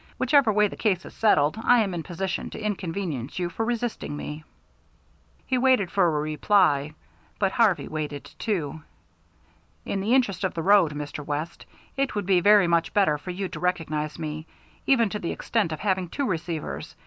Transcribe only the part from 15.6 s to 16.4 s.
of having two